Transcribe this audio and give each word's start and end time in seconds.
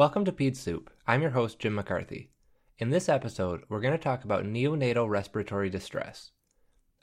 Welcome 0.00 0.24
to 0.24 0.32
Peds 0.32 0.56
Soup. 0.56 0.90
I'm 1.06 1.20
your 1.20 1.32
host, 1.32 1.58
Jim 1.58 1.74
McCarthy. 1.74 2.30
In 2.78 2.88
this 2.88 3.06
episode, 3.06 3.64
we're 3.68 3.82
going 3.82 3.92
to 3.92 3.98
talk 3.98 4.24
about 4.24 4.46
neonatal 4.46 5.10
respiratory 5.10 5.68
distress. 5.68 6.30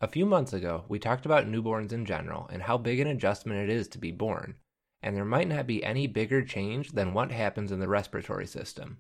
A 0.02 0.08
few 0.08 0.26
months 0.26 0.52
ago, 0.52 0.84
we 0.90 0.98
talked 0.98 1.24
about 1.24 1.46
newborns 1.46 1.94
in 1.94 2.08
general 2.08 2.50
and 2.52 2.64
how 2.64 2.76
big 2.80 3.00
an 3.00 3.06
adjustment 3.06 3.60
it 3.60 3.70
is 3.70 3.88
to 3.90 4.00
be 4.00 4.12
born, 4.12 4.56
and 5.04 5.16
there 5.16 5.26
might 5.26 5.48
not 5.48 5.68
be 5.68 5.84
any 5.84 6.08
bigger 6.08 6.44
change 6.44 6.94
than 6.94 7.14
what 7.14 7.32
happens 7.32 7.72
in 7.72 7.80
the 7.80 7.88
respiratory 7.88 8.48
system. 8.48 8.98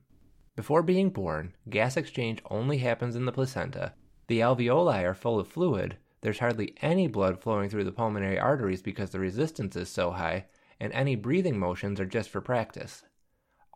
Before 0.56 0.84
being 0.84 1.10
born, 1.10 1.56
gas 1.68 1.98
exchange 1.98 2.40
only 2.52 2.78
happens 2.78 3.16
in 3.16 3.26
the 3.26 3.32
placenta. 3.32 3.94
The 4.28 4.42
alveoli 4.42 5.06
are 5.06 5.16
full 5.16 5.40
of 5.40 5.48
fluid, 5.48 5.98
there's 6.22 6.38
hardly 6.38 6.76
any 6.84 7.08
blood 7.08 7.42
flowing 7.42 7.68
through 7.68 7.86
the 7.86 7.92
pulmonary 7.92 8.38
arteries 8.38 8.84
because 8.84 9.10
the 9.10 9.20
resistance 9.20 9.76
is 9.76 9.90
so 9.90 10.12
high, 10.12 10.46
and 10.80 10.94
any 10.94 11.16
breathing 11.16 11.58
motions 11.58 12.00
are 12.00 12.06
just 12.06 12.30
for 12.30 12.42
practice. 12.42 13.02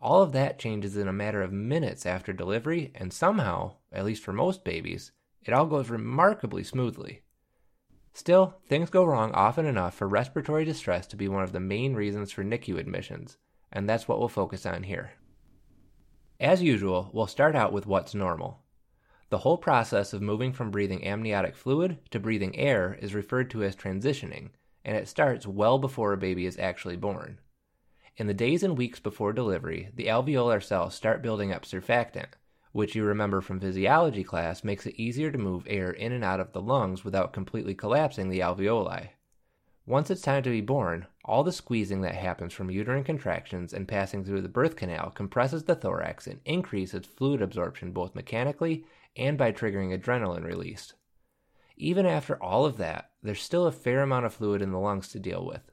All 0.01 0.23
of 0.23 0.31
that 0.31 0.57
changes 0.57 0.97
in 0.97 1.07
a 1.07 1.13
matter 1.13 1.43
of 1.43 1.53
minutes 1.53 2.07
after 2.07 2.33
delivery, 2.33 2.91
and 2.95 3.13
somehow, 3.13 3.75
at 3.91 4.03
least 4.03 4.23
for 4.23 4.33
most 4.33 4.63
babies, 4.63 5.11
it 5.43 5.53
all 5.53 5.67
goes 5.67 5.89
remarkably 5.89 6.63
smoothly. 6.63 7.21
Still, 8.13 8.55
things 8.67 8.89
go 8.89 9.05
wrong 9.05 9.31
often 9.33 9.65
enough 9.65 9.93
for 9.93 10.07
respiratory 10.07 10.65
distress 10.65 11.05
to 11.07 11.15
be 11.15 11.27
one 11.27 11.43
of 11.43 11.51
the 11.51 11.59
main 11.59 11.93
reasons 11.93 12.31
for 12.31 12.43
NICU 12.43 12.79
admissions, 12.79 13.37
and 13.71 13.87
that's 13.87 14.07
what 14.07 14.19
we'll 14.19 14.27
focus 14.27 14.65
on 14.65 14.83
here. 14.83 15.11
As 16.39 16.63
usual, 16.63 17.11
we'll 17.13 17.27
start 17.27 17.55
out 17.55 17.71
with 17.71 17.85
what's 17.85 18.15
normal. 18.15 18.63
The 19.29 19.37
whole 19.37 19.57
process 19.57 20.13
of 20.13 20.21
moving 20.21 20.51
from 20.51 20.71
breathing 20.71 21.05
amniotic 21.05 21.55
fluid 21.55 21.99
to 22.09 22.19
breathing 22.19 22.57
air 22.57 22.97
is 22.99 23.13
referred 23.13 23.51
to 23.51 23.63
as 23.63 23.75
transitioning, 23.75 24.49
and 24.83 24.97
it 24.97 25.07
starts 25.07 25.45
well 25.45 25.77
before 25.77 26.11
a 26.11 26.17
baby 26.17 26.47
is 26.47 26.57
actually 26.57 26.97
born. 26.97 27.39
In 28.17 28.27
the 28.27 28.33
days 28.33 28.61
and 28.61 28.77
weeks 28.77 28.99
before 28.99 29.31
delivery, 29.31 29.89
the 29.95 30.07
alveolar 30.07 30.61
cells 30.61 30.93
start 30.95 31.21
building 31.21 31.53
up 31.53 31.63
surfactant, 31.63 32.33
which 32.73 32.95
you 32.95 33.03
remember 33.03 33.41
from 33.41 33.59
physiology 33.59 34.23
class 34.23 34.63
makes 34.63 34.85
it 34.85 34.99
easier 34.99 35.31
to 35.31 35.37
move 35.37 35.65
air 35.67 35.91
in 35.91 36.11
and 36.11 36.23
out 36.23 36.39
of 36.39 36.51
the 36.51 36.61
lungs 36.61 37.05
without 37.05 37.33
completely 37.33 37.73
collapsing 37.73 38.29
the 38.29 38.39
alveoli. 38.39 39.11
Once 39.85 40.11
it's 40.11 40.21
time 40.21 40.43
to 40.43 40.49
be 40.49 40.61
born, 40.61 41.07
all 41.25 41.43
the 41.43 41.51
squeezing 41.51 42.01
that 42.01 42.15
happens 42.15 42.53
from 42.53 42.69
uterine 42.69 43.03
contractions 43.03 43.73
and 43.73 43.87
passing 43.87 44.23
through 44.23 44.41
the 44.41 44.49
birth 44.49 44.75
canal 44.75 45.09
compresses 45.09 45.63
the 45.63 45.75
thorax 45.75 46.27
and 46.27 46.39
increases 46.45 47.05
fluid 47.05 47.41
absorption 47.41 47.91
both 47.91 48.13
mechanically 48.13 48.85
and 49.15 49.37
by 49.37 49.51
triggering 49.51 49.97
adrenaline 49.97 50.43
release. 50.43 50.93
Even 51.77 52.05
after 52.05 52.41
all 52.43 52.65
of 52.65 52.77
that, 52.77 53.11
there's 53.23 53.41
still 53.41 53.65
a 53.65 53.71
fair 53.71 54.01
amount 54.01 54.25
of 54.25 54.33
fluid 54.33 54.61
in 54.61 54.71
the 54.71 54.79
lungs 54.79 55.07
to 55.07 55.19
deal 55.19 55.45
with. 55.45 55.70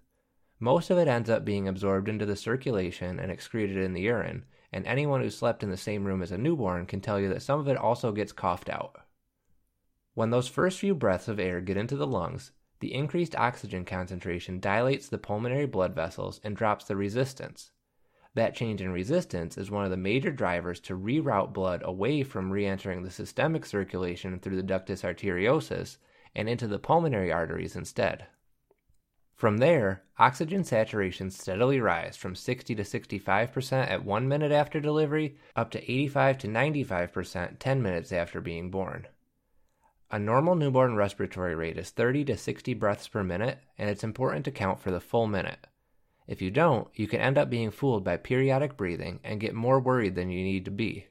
Most 0.60 0.90
of 0.90 0.98
it 0.98 1.06
ends 1.06 1.30
up 1.30 1.44
being 1.44 1.68
absorbed 1.68 2.08
into 2.08 2.26
the 2.26 2.34
circulation 2.34 3.20
and 3.20 3.30
excreted 3.30 3.76
in 3.76 3.92
the 3.92 4.00
urine, 4.02 4.44
and 4.72 4.86
anyone 4.86 5.20
who 5.20 5.30
slept 5.30 5.62
in 5.62 5.70
the 5.70 5.76
same 5.76 6.04
room 6.04 6.20
as 6.20 6.32
a 6.32 6.38
newborn 6.38 6.84
can 6.86 7.00
tell 7.00 7.20
you 7.20 7.28
that 7.28 7.42
some 7.42 7.60
of 7.60 7.68
it 7.68 7.76
also 7.76 8.10
gets 8.10 8.32
coughed 8.32 8.68
out. 8.68 8.96
When 10.14 10.30
those 10.30 10.48
first 10.48 10.80
few 10.80 10.96
breaths 10.96 11.28
of 11.28 11.38
air 11.38 11.60
get 11.60 11.76
into 11.76 11.94
the 11.94 12.06
lungs, 12.06 12.50
the 12.80 12.92
increased 12.92 13.36
oxygen 13.36 13.84
concentration 13.84 14.58
dilates 14.58 15.08
the 15.08 15.18
pulmonary 15.18 15.66
blood 15.66 15.94
vessels 15.94 16.40
and 16.42 16.56
drops 16.56 16.86
the 16.86 16.96
resistance. 16.96 17.70
That 18.34 18.54
change 18.54 18.80
in 18.80 18.90
resistance 18.90 19.56
is 19.56 19.70
one 19.70 19.84
of 19.84 19.90
the 19.90 19.96
major 19.96 20.30
drivers 20.30 20.80
to 20.80 20.96
reroute 20.96 21.52
blood 21.52 21.82
away 21.84 22.24
from 22.24 22.50
re 22.50 22.66
entering 22.66 23.02
the 23.02 23.10
systemic 23.10 23.64
circulation 23.64 24.38
through 24.38 24.56
the 24.56 24.62
ductus 24.62 25.02
arteriosus 25.02 25.98
and 26.34 26.48
into 26.48 26.66
the 26.66 26.78
pulmonary 26.78 27.32
arteries 27.32 27.76
instead. 27.76 28.26
From 29.38 29.58
there, 29.58 30.02
oxygen 30.18 30.64
saturation 30.64 31.30
steadily 31.30 31.80
rise 31.80 32.16
from 32.16 32.34
60 32.34 32.74
to 32.74 32.82
65% 32.82 33.88
at 33.88 34.04
1 34.04 34.26
minute 34.26 34.50
after 34.50 34.80
delivery 34.80 35.36
up 35.54 35.70
to 35.70 35.80
85 35.80 36.38
to 36.38 36.48
95% 36.48 37.60
10 37.60 37.80
minutes 37.80 38.10
after 38.10 38.40
being 38.40 38.68
born. 38.68 39.06
A 40.10 40.18
normal 40.18 40.56
newborn 40.56 40.96
respiratory 40.96 41.54
rate 41.54 41.78
is 41.78 41.90
30 41.90 42.24
to 42.24 42.36
60 42.36 42.74
breaths 42.74 43.06
per 43.06 43.22
minute, 43.22 43.60
and 43.78 43.88
it's 43.88 44.02
important 44.02 44.44
to 44.46 44.50
count 44.50 44.80
for 44.80 44.90
the 44.90 44.98
full 44.98 45.28
minute. 45.28 45.68
If 46.26 46.42
you 46.42 46.50
don't, 46.50 46.88
you 46.94 47.06
can 47.06 47.20
end 47.20 47.38
up 47.38 47.48
being 47.48 47.70
fooled 47.70 48.02
by 48.02 48.16
periodic 48.16 48.76
breathing 48.76 49.20
and 49.22 49.38
get 49.38 49.54
more 49.54 49.78
worried 49.78 50.16
than 50.16 50.30
you 50.30 50.42
need 50.42 50.64
to 50.64 50.72
be. 50.72 51.06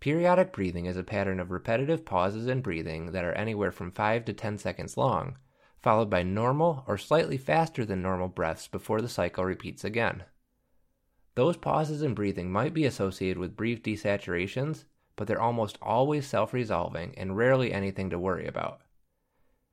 Periodic 0.00 0.52
breathing 0.52 0.86
is 0.86 0.96
a 0.96 1.04
pattern 1.04 1.38
of 1.38 1.52
repetitive 1.52 2.04
pauses 2.04 2.48
in 2.48 2.60
breathing 2.60 3.12
that 3.12 3.24
are 3.24 3.34
anywhere 3.34 3.70
from 3.70 3.92
5 3.92 4.24
to 4.24 4.32
10 4.32 4.58
seconds 4.58 4.96
long 4.96 5.36
followed 5.82 6.10
by 6.10 6.22
normal 6.22 6.84
or 6.86 6.98
slightly 6.98 7.38
faster 7.38 7.84
than 7.84 8.02
normal 8.02 8.28
breaths 8.28 8.68
before 8.68 9.00
the 9.00 9.08
cycle 9.08 9.44
repeats 9.44 9.84
again. 9.84 10.24
Those 11.34 11.56
pauses 11.56 12.02
in 12.02 12.14
breathing 12.14 12.50
might 12.50 12.74
be 12.74 12.84
associated 12.84 13.38
with 13.38 13.56
brief 13.56 13.82
desaturations, 13.82 14.84
but 15.16 15.26
they're 15.26 15.40
almost 15.40 15.78
always 15.80 16.26
self 16.26 16.52
resolving 16.52 17.14
and 17.16 17.36
rarely 17.36 17.72
anything 17.72 18.10
to 18.10 18.18
worry 18.18 18.46
about. 18.46 18.80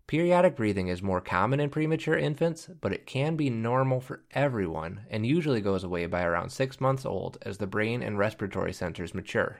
Periodic 0.08 0.56
breathing 0.56 0.88
is 0.88 1.04
more 1.04 1.20
common 1.20 1.60
in 1.60 1.70
premature 1.70 2.18
infants, 2.18 2.70
but 2.80 2.94
it 2.94 3.06
can 3.06 3.36
be 3.36 3.50
normal 3.50 4.00
for 4.00 4.24
everyone 4.32 5.02
and 5.10 5.26
usually 5.26 5.60
goes 5.60 5.84
away 5.84 6.06
by 6.06 6.24
around 6.24 6.50
six 6.50 6.80
months 6.80 7.06
old 7.06 7.38
as 7.42 7.58
the 7.58 7.68
brain 7.68 8.02
and 8.02 8.18
respiratory 8.18 8.72
centers 8.72 9.14
mature. 9.14 9.60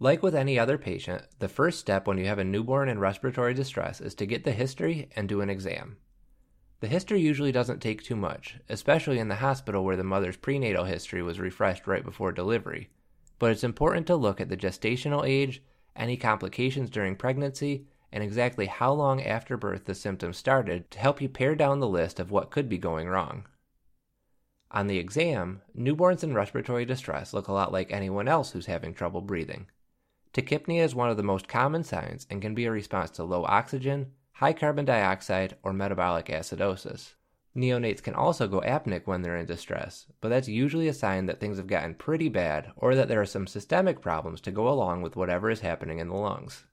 Like 0.00 0.24
with 0.24 0.34
any 0.34 0.58
other 0.58 0.76
patient, 0.76 1.22
the 1.38 1.48
first 1.48 1.78
step 1.78 2.06
when 2.06 2.18
you 2.18 2.26
have 2.26 2.40
a 2.40 2.44
newborn 2.44 2.88
in 2.88 2.98
respiratory 2.98 3.54
distress 3.54 4.00
is 4.00 4.14
to 4.16 4.26
get 4.26 4.42
the 4.42 4.52
history 4.52 5.08
and 5.14 5.28
do 5.28 5.40
an 5.40 5.48
exam. 5.48 5.98
The 6.80 6.88
history 6.88 7.20
usually 7.20 7.52
doesn't 7.52 7.80
take 7.80 8.02
too 8.02 8.16
much, 8.16 8.58
especially 8.68 9.20
in 9.20 9.28
the 9.28 9.36
hospital 9.36 9.84
where 9.84 9.96
the 9.96 10.02
mother's 10.02 10.36
prenatal 10.36 10.84
history 10.84 11.22
was 11.22 11.38
refreshed 11.38 11.86
right 11.86 12.04
before 12.04 12.32
delivery. 12.32 12.90
But 13.38 13.52
it's 13.52 13.62
important 13.64 14.08
to 14.08 14.16
look 14.16 14.40
at 14.40 14.48
the 14.48 14.56
gestational 14.56 15.26
age, 15.26 15.62
any 15.94 16.16
complications 16.16 16.90
during 16.90 17.14
pregnancy, 17.14 17.86
and 18.10 18.22
exactly 18.22 18.66
how 18.66 18.92
long 18.92 19.22
after 19.22 19.56
birth 19.56 19.84
the 19.84 19.94
symptoms 19.94 20.36
started 20.36 20.90
to 20.90 20.98
help 20.98 21.20
you 21.22 21.28
pare 21.28 21.54
down 21.54 21.78
the 21.78 21.88
list 21.88 22.18
of 22.18 22.32
what 22.32 22.50
could 22.50 22.68
be 22.68 22.78
going 22.78 23.08
wrong. 23.08 23.46
On 24.72 24.88
the 24.88 24.98
exam, 24.98 25.62
newborns 25.78 26.24
in 26.24 26.34
respiratory 26.34 26.84
distress 26.84 27.32
look 27.32 27.46
a 27.46 27.52
lot 27.52 27.72
like 27.72 27.92
anyone 27.92 28.26
else 28.26 28.50
who's 28.50 28.66
having 28.66 28.92
trouble 28.92 29.20
breathing. 29.20 29.68
Tachypnea 30.34 30.82
is 30.82 30.96
one 30.96 31.10
of 31.10 31.16
the 31.16 31.22
most 31.22 31.46
common 31.46 31.84
signs 31.84 32.26
and 32.28 32.42
can 32.42 32.56
be 32.56 32.64
a 32.64 32.70
response 32.72 33.10
to 33.10 33.22
low 33.22 33.44
oxygen, 33.44 34.10
high 34.32 34.52
carbon 34.52 34.84
dioxide, 34.84 35.56
or 35.62 35.72
metabolic 35.72 36.26
acidosis. 36.26 37.14
Neonates 37.56 38.02
can 38.02 38.14
also 38.14 38.48
go 38.48 38.60
apneic 38.62 39.06
when 39.06 39.22
they're 39.22 39.36
in 39.36 39.46
distress, 39.46 40.06
but 40.20 40.30
that's 40.30 40.48
usually 40.48 40.88
a 40.88 40.92
sign 40.92 41.26
that 41.26 41.38
things 41.38 41.56
have 41.56 41.68
gotten 41.68 41.94
pretty 41.94 42.28
bad 42.28 42.72
or 42.74 42.96
that 42.96 43.06
there 43.06 43.20
are 43.20 43.26
some 43.26 43.46
systemic 43.46 44.00
problems 44.00 44.40
to 44.40 44.50
go 44.50 44.68
along 44.68 45.02
with 45.02 45.14
whatever 45.14 45.50
is 45.50 45.60
happening 45.60 46.00
in 46.00 46.08
the 46.08 46.16
lungs. 46.16 46.64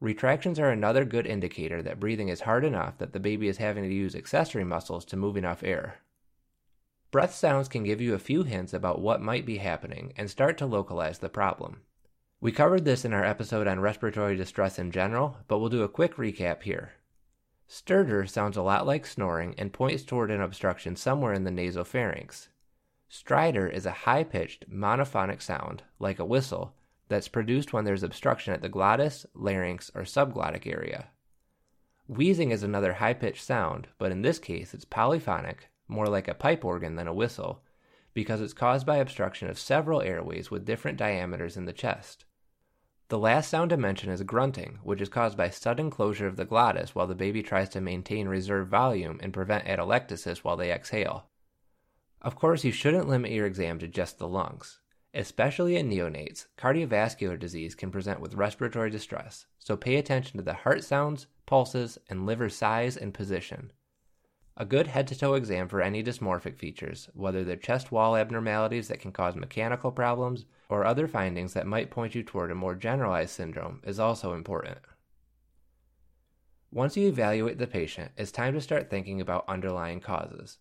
Retractions 0.00 0.58
are 0.58 0.70
another 0.70 1.04
good 1.04 1.28
indicator 1.28 1.82
that 1.82 2.00
breathing 2.00 2.28
is 2.28 2.40
hard 2.40 2.64
enough 2.64 2.98
that 2.98 3.12
the 3.12 3.20
baby 3.20 3.46
is 3.46 3.58
having 3.58 3.84
to 3.84 3.94
use 3.94 4.16
accessory 4.16 4.64
muscles 4.64 5.04
to 5.04 5.16
move 5.16 5.36
enough 5.36 5.62
air. 5.62 6.00
Breath 7.12 7.32
sounds 7.32 7.68
can 7.68 7.84
give 7.84 8.00
you 8.00 8.14
a 8.14 8.18
few 8.18 8.42
hints 8.42 8.74
about 8.74 9.00
what 9.00 9.22
might 9.22 9.46
be 9.46 9.58
happening 9.58 10.12
and 10.16 10.28
start 10.28 10.58
to 10.58 10.66
localize 10.66 11.20
the 11.20 11.28
problem. 11.28 11.82
We 12.46 12.52
covered 12.52 12.84
this 12.84 13.04
in 13.04 13.12
our 13.12 13.24
episode 13.24 13.66
on 13.66 13.80
respiratory 13.80 14.36
distress 14.36 14.78
in 14.78 14.92
general, 14.92 15.36
but 15.48 15.58
we'll 15.58 15.68
do 15.68 15.82
a 15.82 15.88
quick 15.88 16.14
recap 16.14 16.62
here. 16.62 16.92
Stertor 17.68 18.24
sounds 18.28 18.56
a 18.56 18.62
lot 18.62 18.86
like 18.86 19.04
snoring 19.04 19.56
and 19.58 19.72
points 19.72 20.04
toward 20.04 20.30
an 20.30 20.40
obstruction 20.40 20.94
somewhere 20.94 21.32
in 21.32 21.42
the 21.42 21.50
nasopharynx. 21.50 22.46
Stridor 23.10 23.68
is 23.68 23.84
a 23.84 23.90
high 23.90 24.22
pitched, 24.22 24.70
monophonic 24.70 25.42
sound, 25.42 25.82
like 25.98 26.20
a 26.20 26.24
whistle, 26.24 26.76
that's 27.08 27.26
produced 27.26 27.72
when 27.72 27.84
there's 27.84 28.04
obstruction 28.04 28.54
at 28.54 28.62
the 28.62 28.68
glottis, 28.68 29.26
larynx, 29.34 29.90
or 29.92 30.02
subglottic 30.02 30.68
area. 30.68 31.08
Wheezing 32.06 32.52
is 32.52 32.62
another 32.62 32.92
high 32.92 33.14
pitched 33.14 33.42
sound, 33.42 33.88
but 33.98 34.12
in 34.12 34.22
this 34.22 34.38
case 34.38 34.72
it's 34.72 34.84
polyphonic, 34.84 35.68
more 35.88 36.06
like 36.06 36.28
a 36.28 36.32
pipe 36.32 36.64
organ 36.64 36.94
than 36.94 37.08
a 37.08 37.12
whistle, 37.12 37.64
because 38.14 38.40
it's 38.40 38.52
caused 38.52 38.86
by 38.86 38.98
obstruction 38.98 39.50
of 39.50 39.58
several 39.58 40.00
airways 40.00 40.48
with 40.48 40.64
different 40.64 40.96
diameters 40.96 41.56
in 41.56 41.64
the 41.64 41.72
chest. 41.72 42.24
The 43.08 43.18
last 43.18 43.48
sound 43.48 43.70
to 43.70 43.76
mention 43.76 44.10
is 44.10 44.22
grunting, 44.24 44.80
which 44.82 45.00
is 45.00 45.08
caused 45.08 45.36
by 45.36 45.48
sudden 45.48 45.90
closure 45.90 46.26
of 46.26 46.34
the 46.34 46.44
glottis 46.44 46.92
while 46.92 47.06
the 47.06 47.14
baby 47.14 47.40
tries 47.40 47.68
to 47.68 47.80
maintain 47.80 48.26
reserve 48.26 48.66
volume 48.66 49.20
and 49.22 49.32
prevent 49.32 49.64
atelectasis 49.64 50.38
while 50.38 50.56
they 50.56 50.72
exhale. 50.72 51.28
Of 52.20 52.34
course, 52.34 52.64
you 52.64 52.72
shouldn't 52.72 53.08
limit 53.08 53.30
your 53.30 53.46
exam 53.46 53.78
to 53.78 53.86
just 53.86 54.18
the 54.18 54.26
lungs. 54.26 54.80
Especially 55.14 55.76
in 55.76 55.88
neonates, 55.88 56.46
cardiovascular 56.58 57.38
disease 57.38 57.76
can 57.76 57.92
present 57.92 58.18
with 58.18 58.34
respiratory 58.34 58.90
distress, 58.90 59.46
so 59.60 59.76
pay 59.76 59.96
attention 59.96 60.36
to 60.38 60.42
the 60.42 60.54
heart 60.54 60.82
sounds, 60.82 61.28
pulses, 61.46 61.98
and 62.10 62.26
liver 62.26 62.48
size 62.48 62.96
and 62.96 63.14
position. 63.14 63.72
A 64.56 64.64
good 64.64 64.88
head 64.88 65.06
to 65.06 65.16
toe 65.16 65.34
exam 65.34 65.68
for 65.68 65.80
any 65.80 66.02
dysmorphic 66.02 66.58
features, 66.58 67.08
whether 67.14 67.44
they're 67.44 67.56
chest 67.56 67.92
wall 67.92 68.16
abnormalities 68.16 68.88
that 68.88 69.00
can 69.00 69.12
cause 69.12 69.36
mechanical 69.36 69.92
problems 69.92 70.44
or 70.68 70.84
other 70.84 71.06
findings 71.06 71.52
that 71.52 71.66
might 71.66 71.90
point 71.90 72.14
you 72.14 72.22
toward 72.22 72.50
a 72.50 72.54
more 72.54 72.74
generalized 72.74 73.30
syndrome, 73.30 73.80
is 73.84 73.98
also 74.00 74.32
important. 74.32 74.78
Once 76.72 76.96
you 76.96 77.08
evaluate 77.08 77.58
the 77.58 77.66
patient, 77.66 78.10
it's 78.16 78.32
time 78.32 78.52
to 78.52 78.60
start 78.60 78.90
thinking 78.90 79.20
about 79.20 79.48
underlying 79.48 80.00
causes. 80.00 80.58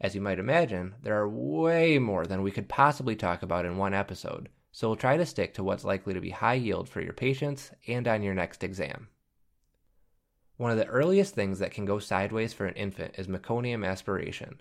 As 0.00 0.14
you 0.14 0.20
might 0.20 0.38
imagine, 0.38 0.94
there 1.02 1.20
are 1.20 1.28
way 1.28 1.98
more 1.98 2.26
than 2.26 2.42
we 2.42 2.50
could 2.50 2.68
possibly 2.68 3.14
talk 3.14 3.42
about 3.42 3.64
in 3.64 3.76
one 3.76 3.94
episode, 3.94 4.48
so 4.72 4.88
we'll 4.88 4.96
try 4.96 5.16
to 5.16 5.24
stick 5.24 5.54
to 5.54 5.62
what's 5.62 5.84
likely 5.84 6.14
to 6.14 6.20
be 6.20 6.30
high 6.30 6.54
yield 6.54 6.88
for 6.88 7.00
your 7.00 7.12
patients 7.12 7.70
and 7.86 8.08
on 8.08 8.22
your 8.22 8.34
next 8.34 8.64
exam. 8.64 9.08
One 10.56 10.70
of 10.70 10.78
the 10.78 10.86
earliest 10.86 11.34
things 11.34 11.58
that 11.58 11.72
can 11.72 11.84
go 11.84 11.98
sideways 11.98 12.52
for 12.52 12.66
an 12.66 12.74
infant 12.74 13.14
is 13.16 13.28
meconium 13.28 13.86
aspiration. 13.86 14.60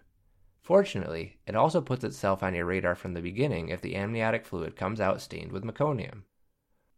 Fortunately, 0.64 1.38
it 1.46 1.58
also 1.58 1.82
puts 1.82 2.06
itself 2.06 2.42
on 2.42 2.56
your 2.56 2.66
radar 2.66 2.96
from 2.96 3.14
the 3.14 3.22
beginning 3.22 3.68
if 3.68 3.82
the 3.82 3.98
amniotic 3.98 4.46
fluid 4.46 4.78
comes 4.78 5.02
out 5.02 5.22
stained 5.22 5.52
with 5.52 5.66
meconium. 5.66 6.24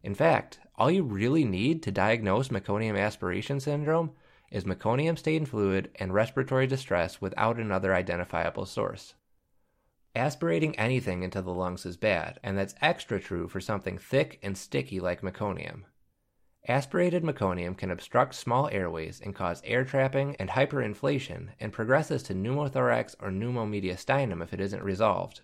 In 0.03 0.13
fact, 0.13 0.59
all 0.75 0.91
you 0.91 1.01
really 1.01 1.43
need 1.43 1.81
to 1.81 1.91
diagnose 1.91 2.49
meconium 2.49 2.95
aspiration 2.95 3.59
syndrome 3.59 4.11
is 4.51 4.65
meconium 4.65 5.17
stained 5.17 5.49
fluid 5.49 5.89
and 5.95 6.13
respiratory 6.13 6.67
distress 6.67 7.19
without 7.19 7.57
another 7.57 7.95
identifiable 7.95 8.67
source. 8.67 9.15
Aspirating 10.15 10.77
anything 10.77 11.23
into 11.23 11.41
the 11.41 11.51
lungs 11.51 11.87
is 11.87 11.97
bad, 11.97 12.39
and 12.43 12.55
that's 12.55 12.75
extra 12.81 13.19
true 13.19 13.47
for 13.47 13.59
something 13.59 13.97
thick 13.97 14.37
and 14.43 14.55
sticky 14.55 14.99
like 14.99 15.21
meconium. 15.21 15.85
Aspirated 16.67 17.21
meconium 17.21 17.77
can 17.77 17.91
obstruct 17.91 18.33
small 18.33 18.67
airways 18.69 19.21
and 19.21 19.35
cause 19.35 19.61
air 19.65 19.85
trapping 19.85 20.35
and 20.37 20.49
hyperinflation 20.49 21.49
and 21.59 21.71
progresses 21.71 22.23
to 22.23 22.33
pneumothorax 22.33 23.15
or 23.19 23.29
pneumomediastinum 23.29 24.41
if 24.41 24.51
it 24.51 24.59
isn't 24.59 24.81
resolved. 24.81 25.41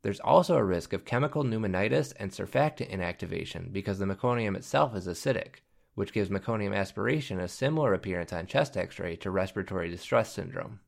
There's 0.00 0.20
also 0.20 0.56
a 0.56 0.64
risk 0.64 0.94
of 0.94 1.04
chemical 1.04 1.44
pneumonitis 1.44 2.14
and 2.16 2.30
surfactant 2.30 2.90
inactivation 2.90 3.70
because 3.70 3.98
the 3.98 4.06
meconium 4.06 4.56
itself 4.56 4.94
is 4.96 5.06
acidic, 5.06 5.56
which 5.94 6.12
gives 6.14 6.30
meconium 6.30 6.74
aspiration 6.74 7.38
a 7.38 7.46
similar 7.46 7.92
appearance 7.92 8.32
on 8.32 8.46
chest 8.46 8.78
x 8.78 8.98
ray 8.98 9.16
to 9.16 9.30
respiratory 9.30 9.90
distress 9.90 10.32
syndrome. 10.32 10.80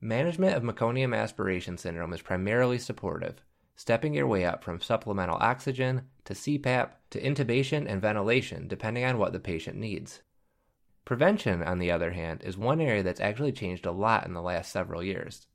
Management 0.00 0.56
of 0.56 0.64
meconium 0.64 1.16
aspiration 1.16 1.78
syndrome 1.78 2.12
is 2.12 2.22
primarily 2.22 2.78
supportive, 2.78 3.42
stepping 3.78 4.12
your 4.12 4.26
way 4.26 4.44
up 4.44 4.64
from 4.64 4.80
supplemental 4.80 5.38
oxygen 5.40 6.02
to 6.24 6.34
CPAP 6.34 6.90
to 7.10 7.22
intubation 7.22 7.88
and 7.88 8.02
ventilation, 8.02 8.66
depending 8.66 9.04
on 9.04 9.18
what 9.18 9.32
the 9.32 9.38
patient 9.38 9.76
needs. 9.76 10.20
Prevention, 11.04 11.62
on 11.62 11.78
the 11.78 11.88
other 11.88 12.10
hand, 12.10 12.42
is 12.42 12.58
one 12.58 12.80
area 12.80 13.04
that's 13.04 13.20
actually 13.20 13.52
changed 13.52 13.86
a 13.86 13.92
lot 13.92 14.26
in 14.26 14.32
the 14.32 14.42
last 14.42 14.72
several 14.72 15.00
years. 15.00 15.46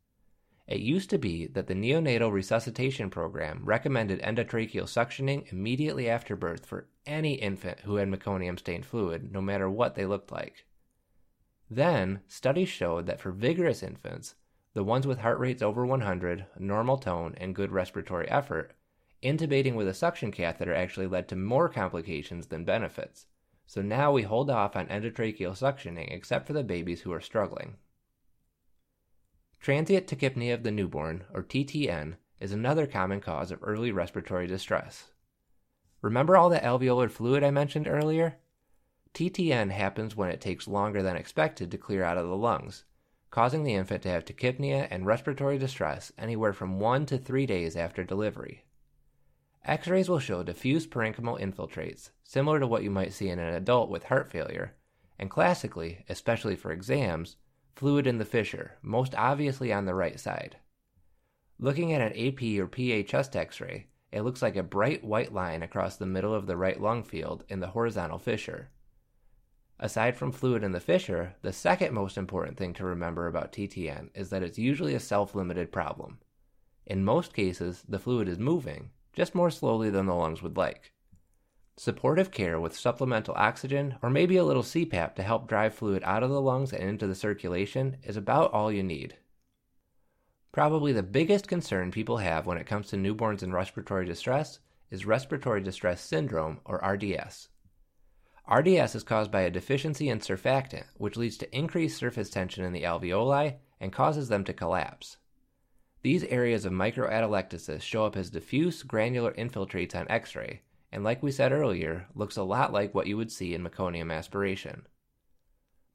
It 0.67 0.79
used 0.79 1.09
to 1.09 1.17
be 1.17 1.47
that 1.47 1.67
the 1.67 1.73
neonatal 1.73 2.31
resuscitation 2.31 3.09
program 3.09 3.59
recommended 3.65 4.21
endotracheal 4.21 4.85
suctioning 4.85 5.51
immediately 5.51 6.09
after 6.09 6.37
birth 6.37 6.65
for 6.65 6.87
any 7.05 7.33
infant 7.33 7.81
who 7.81 7.95
had 7.95 8.07
meconium 8.07 8.57
stained 8.57 8.85
fluid, 8.85 9.33
no 9.33 9.41
matter 9.41 9.69
what 9.69 9.95
they 9.95 10.05
looked 10.05 10.31
like. 10.31 10.65
Then, 11.69 12.21
studies 12.29 12.69
showed 12.69 13.05
that 13.07 13.19
for 13.19 13.33
vigorous 13.33 13.83
infants, 13.83 14.35
the 14.73 14.83
ones 14.83 15.05
with 15.05 15.19
heart 15.19 15.39
rates 15.39 15.61
over 15.61 15.85
100, 15.85 16.45
normal 16.57 16.97
tone, 16.97 17.35
and 17.37 17.55
good 17.55 17.71
respiratory 17.71 18.27
effort, 18.29 18.73
intubating 19.21 19.75
with 19.75 19.87
a 19.87 19.93
suction 19.93 20.31
catheter 20.31 20.73
actually 20.73 21.07
led 21.07 21.27
to 21.27 21.35
more 21.35 21.69
complications 21.69 22.47
than 22.47 22.65
benefits. 22.65 23.27
So 23.65 23.81
now 23.81 24.11
we 24.11 24.23
hold 24.23 24.49
off 24.49 24.75
on 24.75 24.87
endotracheal 24.87 25.53
suctioning 25.53 26.11
except 26.11 26.47
for 26.47 26.53
the 26.53 26.63
babies 26.63 27.01
who 27.01 27.13
are 27.13 27.21
struggling. 27.21 27.75
Transient 29.59 30.07
tachypnea 30.07 30.53
of 30.53 30.63
the 30.63 30.71
newborn, 30.71 31.23
or 31.33 31.43
TTN, 31.43 32.15
is 32.39 32.51
another 32.51 32.85
common 32.85 33.21
cause 33.21 33.51
of 33.51 33.59
early 33.61 33.91
respiratory 33.91 34.47
distress. 34.47 35.11
Remember 36.01 36.35
all 36.35 36.49
that 36.49 36.63
alveolar 36.63 37.09
fluid 37.09 37.43
I 37.43 37.51
mentioned 37.51 37.87
earlier? 37.87 38.35
TTN 39.13 39.71
happens 39.71 40.17
when 40.17 40.29
it 40.29 40.41
takes 40.41 40.67
longer 40.67 41.01
than 41.01 41.15
expected 41.15 41.71
to 41.71 41.77
clear 41.77 42.03
out 42.03 42.17
of 42.17 42.27
the 42.27 42.35
lungs, 42.35 42.83
causing 43.33 43.63
the 43.63 43.73
infant 43.73 44.03
to 44.03 44.09
have 44.09 44.23
tachypnea 44.23 44.87
and 44.91 45.07
respiratory 45.07 45.57
distress 45.57 46.11
anywhere 46.19 46.53
from 46.53 46.79
one 46.79 47.03
to 47.03 47.17
three 47.17 47.47
days 47.47 47.75
after 47.75 48.03
delivery. 48.03 48.63
X 49.65 49.87
rays 49.87 50.07
will 50.07 50.19
show 50.19 50.43
diffuse 50.43 50.85
parenchymal 50.85 51.41
infiltrates, 51.41 52.11
similar 52.23 52.59
to 52.59 52.67
what 52.67 52.83
you 52.83 52.91
might 52.91 53.11
see 53.11 53.29
in 53.29 53.39
an 53.39 53.55
adult 53.55 53.89
with 53.89 54.03
heart 54.03 54.29
failure, 54.29 54.75
and 55.17 55.31
classically, 55.31 56.05
especially 56.09 56.55
for 56.55 56.71
exams, 56.71 57.37
fluid 57.75 58.05
in 58.05 58.19
the 58.19 58.25
fissure, 58.25 58.77
most 58.83 59.15
obviously 59.15 59.73
on 59.73 59.85
the 59.85 59.95
right 59.95 60.19
side. 60.19 60.57
Looking 61.57 61.91
at 61.91 62.03
an 62.03 62.15
AP 62.15 62.59
or 62.59 62.67
PA 62.67 63.01
chest 63.01 63.35
x 63.35 63.59
ray, 63.59 63.87
it 64.11 64.21
looks 64.21 64.43
like 64.43 64.55
a 64.55 64.61
bright 64.61 65.03
white 65.03 65.33
line 65.33 65.63
across 65.63 65.95
the 65.97 66.05
middle 66.05 66.35
of 66.35 66.45
the 66.45 66.55
right 66.55 66.79
lung 66.79 67.01
field 67.01 67.45
in 67.49 67.61
the 67.61 67.69
horizontal 67.69 68.19
fissure. 68.19 68.69
Aside 69.83 70.15
from 70.15 70.31
fluid 70.31 70.63
in 70.63 70.71
the 70.71 70.79
fissure, 70.79 71.35
the 71.41 71.51
second 71.51 71.93
most 71.93 72.17
important 72.17 72.55
thing 72.55 72.71
to 72.75 72.85
remember 72.85 73.27
about 73.27 73.51
TTN 73.51 74.11
is 74.15 74.29
that 74.29 74.41
it's 74.41 74.57
usually 74.57 74.95
a 74.95 74.99
self 75.01 75.35
limited 75.35 75.73
problem. 75.73 76.19
In 76.85 77.03
most 77.03 77.33
cases, 77.33 77.83
the 77.85 77.99
fluid 77.99 78.29
is 78.29 78.39
moving, 78.39 78.91
just 79.11 79.35
more 79.35 79.51
slowly 79.51 79.89
than 79.89 80.05
the 80.05 80.15
lungs 80.15 80.41
would 80.41 80.55
like. 80.55 80.93
Supportive 81.75 82.31
care 82.31 82.61
with 82.61 82.77
supplemental 82.77 83.33
oxygen 83.35 83.95
or 84.01 84.09
maybe 84.09 84.37
a 84.37 84.45
little 84.45 84.63
CPAP 84.63 85.15
to 85.15 85.21
help 85.21 85.49
drive 85.49 85.73
fluid 85.73 86.01
out 86.05 86.23
of 86.23 86.29
the 86.29 86.39
lungs 86.39 86.71
and 86.71 86.87
into 86.87 87.05
the 87.05 87.13
circulation 87.13 87.97
is 88.03 88.15
about 88.15 88.53
all 88.53 88.71
you 88.71 88.83
need. 88.83 89.17
Probably 90.53 90.93
the 90.93 91.03
biggest 91.03 91.49
concern 91.49 91.91
people 91.91 92.19
have 92.19 92.45
when 92.45 92.57
it 92.57 92.67
comes 92.67 92.87
to 92.87 92.95
newborns 92.95 93.43
in 93.43 93.51
respiratory 93.51 94.05
distress 94.05 94.59
is 94.89 95.05
respiratory 95.05 95.59
distress 95.59 95.99
syndrome, 95.99 96.61
or 96.63 96.77
RDS. 96.77 97.49
RDS 98.51 98.95
is 98.95 99.03
caused 99.03 99.31
by 99.31 99.41
a 99.41 99.49
deficiency 99.49 100.09
in 100.09 100.19
surfactant, 100.19 100.83
which 100.95 101.15
leads 101.15 101.37
to 101.37 101.57
increased 101.57 101.97
surface 101.97 102.29
tension 102.29 102.65
in 102.65 102.73
the 102.73 102.83
alveoli 102.83 103.55
and 103.79 103.93
causes 103.93 104.27
them 104.27 104.43
to 104.43 104.53
collapse. 104.53 105.17
These 106.01 106.25
areas 106.25 106.65
of 106.65 106.73
microatelectasis 106.73 107.81
show 107.81 108.05
up 108.05 108.17
as 108.17 108.29
diffuse 108.29 108.83
granular 108.83 109.31
infiltrates 109.33 109.95
on 109.95 110.09
X 110.09 110.35
ray, 110.35 110.61
and 110.91 111.05
like 111.05 111.23
we 111.23 111.31
said 111.31 111.53
earlier, 111.53 112.07
looks 112.13 112.35
a 112.35 112.43
lot 112.43 112.73
like 112.73 112.93
what 112.93 113.07
you 113.07 113.15
would 113.15 113.31
see 113.31 113.53
in 113.53 113.63
meconium 113.63 114.13
aspiration. 114.13 114.87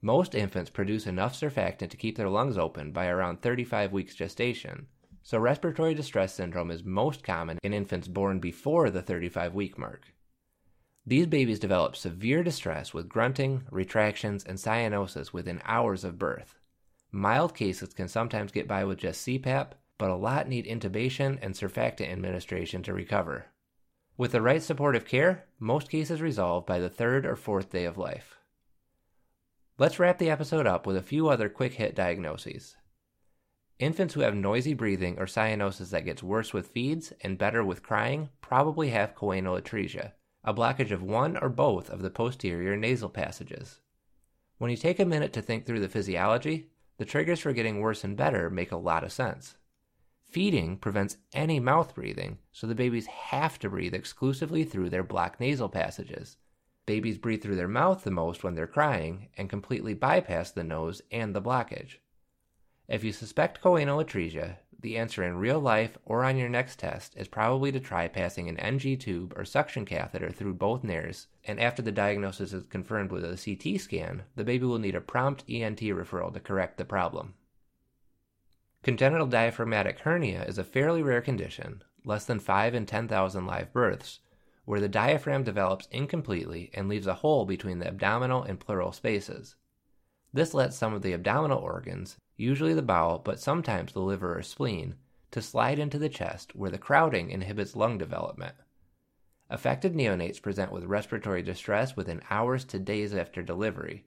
Most 0.00 0.34
infants 0.34 0.70
produce 0.70 1.06
enough 1.06 1.34
surfactant 1.34 1.90
to 1.90 1.96
keep 1.98 2.16
their 2.16 2.30
lungs 2.30 2.56
open 2.56 2.92
by 2.92 3.08
around 3.08 3.42
35 3.42 3.92
weeks 3.92 4.14
gestation, 4.14 4.86
so 5.22 5.38
respiratory 5.38 5.92
distress 5.92 6.34
syndrome 6.34 6.70
is 6.70 6.82
most 6.82 7.22
common 7.22 7.58
in 7.62 7.74
infants 7.74 8.08
born 8.08 8.38
before 8.38 8.88
the 8.88 9.02
35 9.02 9.54
week 9.54 9.76
mark. 9.76 10.14
These 11.08 11.26
babies 11.26 11.58
develop 11.58 11.96
severe 11.96 12.42
distress 12.42 12.92
with 12.92 13.08
grunting, 13.08 13.62
retractions, 13.70 14.44
and 14.44 14.58
cyanosis 14.58 15.32
within 15.32 15.62
hours 15.64 16.04
of 16.04 16.18
birth. 16.18 16.58
Mild 17.10 17.54
cases 17.54 17.94
can 17.94 18.08
sometimes 18.08 18.52
get 18.52 18.68
by 18.68 18.84
with 18.84 18.98
just 18.98 19.26
CPAP, 19.26 19.68
but 19.96 20.10
a 20.10 20.14
lot 20.14 20.50
need 20.50 20.66
intubation 20.66 21.38
and 21.40 21.54
surfactant 21.54 22.12
administration 22.12 22.82
to 22.82 22.92
recover. 22.92 23.46
With 24.18 24.32
the 24.32 24.42
right 24.42 24.62
supportive 24.62 25.06
care, 25.06 25.46
most 25.58 25.88
cases 25.88 26.20
resolve 26.20 26.66
by 26.66 26.78
the 26.78 26.90
third 26.90 27.24
or 27.24 27.36
fourth 27.36 27.70
day 27.70 27.86
of 27.86 27.96
life. 27.96 28.36
Let's 29.78 29.98
wrap 29.98 30.18
the 30.18 30.28
episode 30.28 30.66
up 30.66 30.86
with 30.86 30.98
a 30.98 31.02
few 31.02 31.30
other 31.30 31.48
quick 31.48 31.72
hit 31.72 31.94
diagnoses. 31.94 32.76
Infants 33.78 34.12
who 34.12 34.20
have 34.20 34.34
noisy 34.34 34.74
breathing 34.74 35.18
or 35.18 35.24
cyanosis 35.24 35.88
that 35.88 36.04
gets 36.04 36.22
worse 36.22 36.52
with 36.52 36.68
feeds 36.68 37.14
and 37.22 37.38
better 37.38 37.64
with 37.64 37.82
crying 37.82 38.28
probably 38.42 38.90
have 38.90 39.14
choanal 39.14 39.58
atresia, 39.58 40.12
a 40.48 40.54
blockage 40.54 40.90
of 40.90 41.02
one 41.02 41.36
or 41.36 41.50
both 41.50 41.90
of 41.90 42.00
the 42.00 42.08
posterior 42.08 42.74
nasal 42.74 43.10
passages. 43.10 43.80
When 44.56 44.70
you 44.70 44.78
take 44.78 44.98
a 44.98 45.04
minute 45.04 45.34
to 45.34 45.42
think 45.42 45.66
through 45.66 45.80
the 45.80 45.90
physiology, 45.90 46.70
the 46.96 47.04
triggers 47.04 47.40
for 47.40 47.52
getting 47.52 47.80
worse 47.80 48.02
and 48.02 48.16
better 48.16 48.48
make 48.48 48.72
a 48.72 48.78
lot 48.78 49.04
of 49.04 49.12
sense. 49.12 49.56
Feeding 50.24 50.78
prevents 50.78 51.18
any 51.34 51.60
mouth 51.60 51.94
breathing, 51.94 52.38
so 52.50 52.66
the 52.66 52.74
babies 52.74 53.04
have 53.08 53.58
to 53.58 53.68
breathe 53.68 53.92
exclusively 53.92 54.64
through 54.64 54.88
their 54.88 55.02
blocked 55.02 55.38
nasal 55.38 55.68
passages. 55.68 56.38
Babies 56.86 57.18
breathe 57.18 57.42
through 57.42 57.56
their 57.56 57.68
mouth 57.68 58.02
the 58.02 58.10
most 58.10 58.42
when 58.42 58.54
they're 58.54 58.66
crying 58.66 59.28
and 59.36 59.50
completely 59.50 59.92
bypass 59.92 60.50
the 60.50 60.64
nose 60.64 61.02
and 61.12 61.36
the 61.36 61.42
blockage. 61.42 61.96
If 62.88 63.04
you 63.04 63.12
suspect 63.12 63.60
choanal 63.60 64.02
atresia, 64.02 64.56
the 64.80 64.96
answer 64.96 65.24
in 65.24 65.38
real 65.38 65.58
life 65.58 65.98
or 66.04 66.24
on 66.24 66.36
your 66.36 66.48
next 66.48 66.78
test 66.78 67.16
is 67.16 67.26
probably 67.26 67.72
to 67.72 67.80
try 67.80 68.06
passing 68.06 68.48
an 68.48 68.58
NG 68.58 68.96
tube 68.96 69.32
or 69.36 69.44
suction 69.44 69.84
catheter 69.84 70.30
through 70.30 70.54
both 70.54 70.84
nares, 70.84 71.26
and 71.44 71.58
after 71.58 71.82
the 71.82 71.90
diagnosis 71.90 72.52
is 72.52 72.64
confirmed 72.66 73.10
with 73.10 73.24
a 73.24 73.36
CT 73.36 73.80
scan, 73.80 74.22
the 74.36 74.44
baby 74.44 74.64
will 74.64 74.78
need 74.78 74.94
a 74.94 75.00
prompt 75.00 75.42
ENT 75.48 75.80
referral 75.80 76.32
to 76.32 76.38
correct 76.38 76.78
the 76.78 76.84
problem. 76.84 77.34
Congenital 78.84 79.26
diaphragmatic 79.26 79.98
hernia 79.98 80.44
is 80.44 80.58
a 80.58 80.64
fairly 80.64 81.02
rare 81.02 81.22
condition, 81.22 81.82
less 82.04 82.24
than 82.24 82.38
5 82.38 82.74
in 82.74 82.86
10,000 82.86 83.46
live 83.46 83.72
births, 83.72 84.20
where 84.64 84.80
the 84.80 84.88
diaphragm 84.88 85.42
develops 85.42 85.88
incompletely 85.90 86.70
and 86.72 86.88
leaves 86.88 87.08
a 87.08 87.14
hole 87.14 87.44
between 87.44 87.80
the 87.80 87.88
abdominal 87.88 88.44
and 88.44 88.60
pleural 88.60 88.92
spaces. 88.92 89.56
This 90.32 90.54
lets 90.54 90.76
some 90.76 90.94
of 90.94 91.02
the 91.02 91.14
abdominal 91.14 91.58
organs, 91.58 92.18
usually 92.38 92.72
the 92.72 92.80
bowel, 92.80 93.18
but 93.18 93.38
sometimes 93.38 93.92
the 93.92 94.00
liver 94.00 94.38
or 94.38 94.42
spleen, 94.42 94.94
to 95.30 95.42
slide 95.42 95.78
into 95.78 95.98
the 95.98 96.08
chest 96.08 96.56
where 96.56 96.70
the 96.70 96.78
crowding 96.78 97.30
inhibits 97.30 97.76
lung 97.76 97.98
development. 97.98 98.54
Affected 99.50 99.94
neonates 99.94 100.40
present 100.40 100.72
with 100.72 100.84
respiratory 100.84 101.42
distress 101.42 101.96
within 101.96 102.22
hours 102.30 102.64
to 102.64 102.78
days 102.78 103.14
after 103.14 103.42
delivery. 103.42 104.06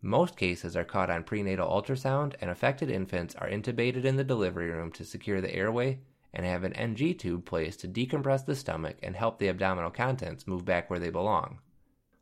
Most 0.00 0.36
cases 0.36 0.76
are 0.76 0.84
caught 0.84 1.10
on 1.10 1.24
prenatal 1.24 1.68
ultrasound, 1.68 2.34
and 2.40 2.50
affected 2.50 2.90
infants 2.90 3.34
are 3.34 3.48
intubated 3.48 4.04
in 4.04 4.16
the 4.16 4.24
delivery 4.24 4.70
room 4.70 4.92
to 4.92 5.04
secure 5.04 5.40
the 5.40 5.54
airway 5.54 6.00
and 6.32 6.46
have 6.46 6.62
an 6.62 6.74
NG 6.74 7.14
tube 7.14 7.44
placed 7.44 7.80
to 7.80 7.88
decompress 7.88 8.44
the 8.44 8.54
stomach 8.54 8.96
and 9.02 9.16
help 9.16 9.38
the 9.38 9.48
abdominal 9.48 9.90
contents 9.90 10.46
move 10.46 10.64
back 10.64 10.88
where 10.88 11.00
they 11.00 11.10
belong. 11.10 11.58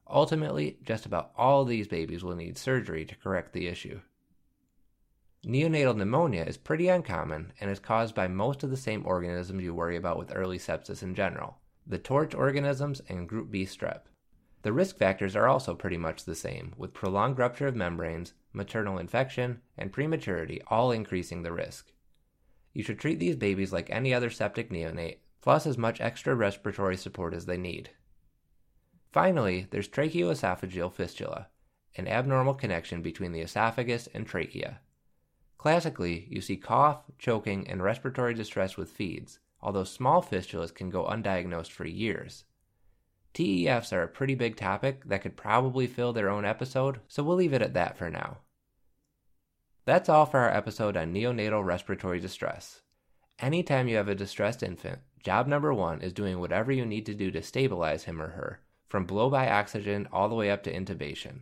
Ultimately, 0.09 0.79
just 0.83 1.05
about 1.05 1.33
all 1.37 1.65
these 1.65 1.89
babies 1.89 2.23
will 2.23 2.37
need 2.37 2.57
surgery 2.57 3.05
to 3.05 3.17
correct 3.17 3.53
the 3.53 3.67
issue. 3.67 4.01
Neonatal 5.47 5.97
pneumonia 5.97 6.43
is 6.43 6.57
pretty 6.57 6.89
uncommon 6.89 7.53
and 7.61 7.71
is 7.71 7.79
caused 7.79 8.17
by 8.17 8.27
most 8.27 8.65
of 8.65 8.71
the 8.71 8.77
same 8.77 9.07
organisms 9.07 9.63
you 9.63 9.73
worry 9.73 9.97
about 9.97 10.19
with 10.19 10.35
early 10.35 10.59
sepsis 10.59 11.05
in 11.05 11.15
general 11.15 11.59
the 11.87 11.99
torch 11.99 12.35
organisms 12.35 13.01
and 13.09 13.29
group 13.29 13.49
B 13.49 13.65
strep. 13.65 14.01
The 14.63 14.73
risk 14.73 14.97
factors 14.97 15.37
are 15.37 15.47
also 15.47 15.75
pretty 15.75 15.97
much 15.97 16.25
the 16.25 16.35
same, 16.35 16.75
with 16.77 16.93
prolonged 16.93 17.39
rupture 17.39 17.69
of 17.69 17.77
membranes, 17.77 18.35
maternal 18.53 18.99
infection, 18.99 19.61
and 19.79 19.93
prematurity 19.93 20.61
all 20.67 20.91
increasing 20.91 21.45
the 21.45 21.53
risk. 21.53 21.93
You 22.73 22.83
should 22.83 22.99
treat 22.99 23.21
these 23.21 23.37
babies 23.37 23.73
like 23.73 23.89
any 23.89 24.13
other 24.13 24.31
septic 24.31 24.71
neonate, 24.71 25.19
plus 25.41 25.65
as 25.65 25.79
much 25.79 26.01
extra 26.01 26.35
respiratory 26.35 26.97
support 26.97 27.33
as 27.33 27.47
they 27.47 27.57
need. 27.57 27.91
Finally, 29.13 29.69
there's 29.71 29.89
tracheoesophageal 29.89 30.93
fistula, 30.93 31.47
an 31.97 32.09
abnormal 32.09 32.55
connection 32.55 33.01
between 33.01 33.31
the 33.31 33.43
esophagus 33.43 34.09
and 34.13 34.27
trachea. 34.27 34.81
Classically, 35.59 36.27
you 36.31 36.41
see 36.41 36.57
cough, 36.57 37.05
choking, 37.19 37.67
and 37.69 37.83
respiratory 37.83 38.35
distress 38.35 38.77
with 38.77 38.91
feeds, 38.91 39.39
although 39.61 39.85
small 39.85 40.23
fistulas 40.23 40.75
can 40.75 40.91
go 40.91 41.05
undiagnosed 41.07 41.73
for 41.73 41.87
years. 41.87 42.45
TEFs 43.35 43.93
are 43.93 44.03
a 44.03 44.09
pretty 44.09 44.35
big 44.35 44.57
topic 44.57 45.05
that 45.07 45.23
could 45.23 45.37
probably 45.37 45.87
fill 45.87 46.13
their 46.13 46.31
own 46.31 46.45
episode, 46.45 47.01
so 47.09 47.23
we'll 47.23 47.37
leave 47.37 47.53
it 47.53 47.63
at 47.63 47.75
that 47.75 47.99
for 47.99 48.11
now. 48.11 48.39
That's 49.85 50.09
all 50.09 50.27
for 50.27 50.41
our 50.41 50.51
episode 50.51 50.97
on 50.97 51.13
neonatal 51.13 51.65
respiratory 51.65 52.19
distress. 52.19 52.83
Anytime 53.39 53.89
you 53.89 53.97
have 53.97 54.09
a 54.09 54.15
distressed 54.15 54.63
infant, 54.63 55.01
job 55.23 55.47
number 55.47 55.75
one 55.75 56.01
is 56.01 56.13
doing 56.13 56.39
whatever 56.39 56.73
you 56.73 56.87
need 56.87 57.07
to 57.07 57.15
do 57.15 57.31
to 57.31 57.43
stabilize 57.43 58.05
him 58.05 58.23
or 58.23 58.29
her, 58.29 58.61
from 58.89 59.05
blow 59.05 59.29
by 59.29 59.51
oxygen 59.51 60.09
all 60.11 60.29
the 60.29 60.35
way 60.35 60.51
up 60.51 60.63
to 60.63 60.73
intubation. 60.73 61.41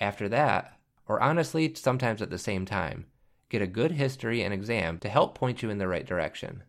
After 0.00 0.28
that, 0.28 0.78
or 1.06 1.20
honestly, 1.20 1.72
sometimes 1.74 2.20
at 2.20 2.30
the 2.30 2.38
same 2.38 2.66
time, 2.66 3.06
get 3.48 3.62
a 3.62 3.66
good 3.66 3.92
history 3.92 4.42
and 4.42 4.52
exam 4.52 4.98
to 4.98 5.08
help 5.08 5.34
point 5.34 5.62
you 5.62 5.70
in 5.70 5.78
the 5.78 5.88
right 5.88 6.06
direction. 6.06 6.62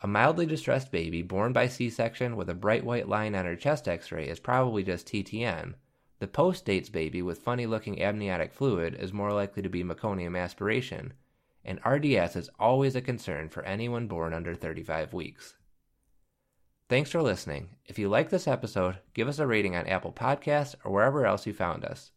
A 0.00 0.08
mildly 0.08 0.46
distressed 0.46 0.90
baby 0.90 1.22
born 1.22 1.52
by 1.52 1.68
C 1.68 1.88
section 1.88 2.36
with 2.36 2.50
a 2.50 2.54
bright 2.54 2.84
white 2.84 3.08
line 3.08 3.34
on 3.34 3.44
her 3.44 3.54
chest 3.54 3.86
x 3.86 4.10
ray 4.10 4.28
is 4.28 4.40
probably 4.40 4.82
just 4.82 5.06
TTN. 5.06 5.74
The 6.18 6.26
post 6.26 6.64
dates 6.64 6.88
baby 6.88 7.22
with 7.22 7.38
funny 7.38 7.66
looking 7.66 8.00
amniotic 8.00 8.52
fluid 8.52 8.94
is 8.94 9.12
more 9.12 9.32
likely 9.32 9.62
to 9.62 9.68
be 9.68 9.84
meconium 9.84 10.38
aspiration, 10.38 11.12
and 11.64 11.80
RDS 11.84 12.36
is 12.36 12.50
always 12.58 12.96
a 12.96 13.00
concern 13.00 13.48
for 13.48 13.64
anyone 13.64 14.08
born 14.08 14.34
under 14.34 14.54
35 14.54 15.12
weeks. 15.12 15.56
Thanks 16.88 17.10
for 17.10 17.22
listening. 17.22 17.70
If 17.86 17.98
you 17.98 18.08
like 18.08 18.30
this 18.30 18.48
episode, 18.48 18.98
give 19.14 19.28
us 19.28 19.38
a 19.38 19.46
rating 19.46 19.76
on 19.76 19.86
Apple 19.86 20.12
Podcasts 20.12 20.74
or 20.84 20.92
wherever 20.92 21.24
else 21.24 21.46
you 21.46 21.52
found 21.52 21.84
us. 21.84 22.10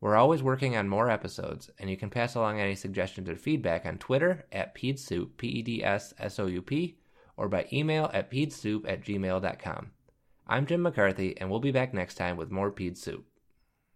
We're 0.00 0.16
always 0.16 0.42
working 0.42 0.76
on 0.76 0.88
more 0.88 1.10
episodes, 1.10 1.70
and 1.78 1.90
you 1.90 1.96
can 1.96 2.08
pass 2.08 2.34
along 2.34 2.58
any 2.58 2.74
suggestions 2.74 3.28
or 3.28 3.36
feedback 3.36 3.84
on 3.84 3.98
Twitter 3.98 4.46
at 4.50 4.74
PedsSoup, 4.74 5.36
P 5.36 5.46
E 5.48 5.62
D 5.62 5.84
S 5.84 6.14
S 6.18 6.38
O 6.38 6.46
U 6.46 6.62
P, 6.62 6.96
or 7.36 7.48
by 7.48 7.66
email 7.70 8.10
at 8.14 8.30
pedsoup 8.30 8.88
at 8.88 9.02
gmail.com. 9.04 9.90
I'm 10.46 10.66
Jim 10.66 10.82
McCarthy, 10.82 11.36
and 11.38 11.50
we'll 11.50 11.60
be 11.60 11.70
back 11.70 11.92
next 11.92 12.14
time 12.14 12.36
with 12.36 12.50
more 12.50 12.72
Peds 12.72 12.96
Soup. 12.96 13.24